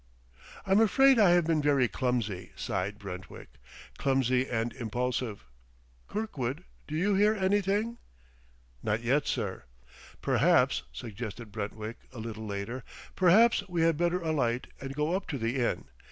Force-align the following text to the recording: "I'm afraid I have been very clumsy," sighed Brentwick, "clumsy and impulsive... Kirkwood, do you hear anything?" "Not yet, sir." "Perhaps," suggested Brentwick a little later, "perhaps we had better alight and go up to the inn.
"I'm 0.65 0.79
afraid 0.81 1.19
I 1.19 1.29
have 1.29 1.45
been 1.45 1.61
very 1.61 1.87
clumsy," 1.87 2.53
sighed 2.55 2.97
Brentwick, 2.97 3.49
"clumsy 3.99 4.49
and 4.49 4.73
impulsive... 4.73 5.45
Kirkwood, 6.07 6.63
do 6.87 6.95
you 6.95 7.13
hear 7.13 7.35
anything?" 7.35 7.99
"Not 8.81 9.03
yet, 9.03 9.27
sir." 9.27 9.65
"Perhaps," 10.19 10.81
suggested 10.91 11.51
Brentwick 11.51 11.97
a 12.11 12.17
little 12.17 12.47
later, 12.47 12.83
"perhaps 13.15 13.61
we 13.69 13.83
had 13.83 13.95
better 13.95 14.19
alight 14.19 14.65
and 14.81 14.95
go 14.95 15.13
up 15.15 15.27
to 15.27 15.37
the 15.37 15.57
inn. 15.57 15.85